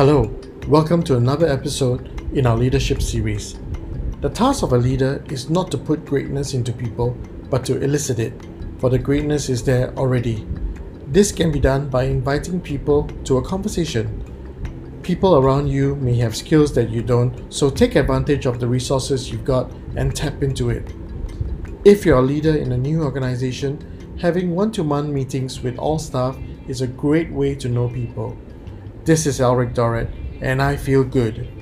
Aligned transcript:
Hello, 0.00 0.34
welcome 0.66 1.02
to 1.02 1.18
another 1.18 1.46
episode 1.46 2.22
in 2.32 2.46
our 2.46 2.56
leadership 2.56 3.02
series. 3.02 3.58
The 4.22 4.30
task 4.30 4.62
of 4.62 4.72
a 4.72 4.78
leader 4.78 5.22
is 5.28 5.50
not 5.50 5.70
to 5.72 5.76
put 5.76 6.06
greatness 6.06 6.54
into 6.54 6.72
people, 6.72 7.10
but 7.50 7.66
to 7.66 7.78
elicit 7.82 8.18
it, 8.18 8.32
for 8.78 8.88
the 8.88 8.98
greatness 8.98 9.50
is 9.50 9.62
there 9.62 9.92
already. 9.98 10.46
This 11.08 11.32
can 11.32 11.52
be 11.52 11.60
done 11.60 11.90
by 11.90 12.04
inviting 12.04 12.62
people 12.62 13.08
to 13.24 13.36
a 13.36 13.44
conversation. 13.44 14.24
People 15.02 15.36
around 15.36 15.68
you 15.68 15.96
may 15.96 16.16
have 16.16 16.34
skills 16.34 16.72
that 16.72 16.88
you 16.88 17.02
don't, 17.02 17.52
so 17.52 17.68
take 17.68 17.94
advantage 17.94 18.46
of 18.46 18.58
the 18.58 18.68
resources 18.68 19.30
you've 19.30 19.44
got 19.44 19.70
and 19.96 20.16
tap 20.16 20.42
into 20.42 20.70
it. 20.70 20.94
If 21.84 22.06
you're 22.06 22.20
a 22.20 22.22
leader 22.22 22.56
in 22.56 22.72
a 22.72 22.78
new 22.78 23.02
organization, 23.02 24.16
having 24.18 24.54
one 24.54 24.72
to 24.72 24.82
one 24.82 25.12
meetings 25.12 25.60
with 25.60 25.76
all 25.76 25.98
staff 25.98 26.38
is 26.68 26.80
a 26.80 26.86
great 26.86 27.30
way 27.30 27.54
to 27.56 27.68
know 27.68 27.90
people. 27.90 28.34
This 29.10 29.26
is 29.26 29.40
Elric 29.40 29.74
Dorrit, 29.74 30.08
and 30.40 30.62
I 30.62 30.76
feel 30.76 31.02
good. 31.02 31.59